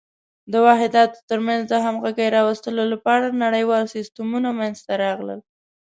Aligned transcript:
د 0.51 0.53
واحداتو 0.65 1.19
تر 1.29 1.39
منځ 1.47 1.61
د 1.67 1.73
همغږۍ 1.85 2.27
راوستلو 2.37 2.83
لپاره 2.93 3.37
نړیوال 3.45 3.83
سیسټمونه 3.95 4.49
منځته 4.59 4.91
راغلل. 5.03 5.39